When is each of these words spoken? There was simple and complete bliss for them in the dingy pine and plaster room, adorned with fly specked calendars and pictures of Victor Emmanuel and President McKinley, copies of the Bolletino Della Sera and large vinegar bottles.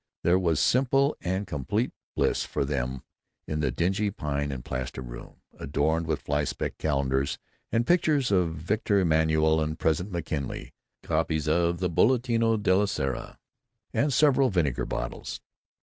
There 0.23 0.39
was 0.39 0.59
simple 0.59 1.15
and 1.21 1.45
complete 1.45 1.91
bliss 2.15 2.43
for 2.43 2.65
them 2.65 3.03
in 3.45 3.59
the 3.59 3.69
dingy 3.69 4.09
pine 4.09 4.51
and 4.51 4.65
plaster 4.65 5.03
room, 5.03 5.41
adorned 5.59 6.07
with 6.07 6.23
fly 6.23 6.43
specked 6.43 6.79
calendars 6.79 7.37
and 7.71 7.85
pictures 7.85 8.31
of 8.31 8.55
Victor 8.55 8.97
Emmanuel 8.99 9.61
and 9.61 9.77
President 9.77 10.11
McKinley, 10.11 10.73
copies 11.03 11.47
of 11.47 11.77
the 11.77 11.87
Bolletino 11.91 12.57
Della 12.57 12.87
Sera 12.87 13.37
and 13.93 14.11
large 14.19 14.51
vinegar 14.51 14.85
bottles. 14.87 15.39